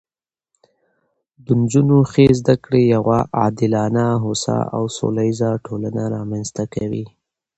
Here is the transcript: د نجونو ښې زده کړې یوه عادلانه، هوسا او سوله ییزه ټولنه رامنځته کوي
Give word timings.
د 1.45 1.47
نجونو 1.61 1.97
ښې 2.11 2.25
زده 2.39 2.55
کړې 2.65 2.81
یوه 2.95 3.17
عادلانه، 3.39 4.05
هوسا 4.23 4.59
او 4.75 4.83
سوله 4.97 5.23
ییزه 5.29 5.49
ټولنه 5.65 6.03
رامنځته 6.15 6.63
کوي 6.73 7.05